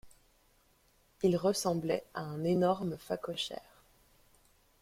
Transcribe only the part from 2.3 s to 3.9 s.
énorme phacochère.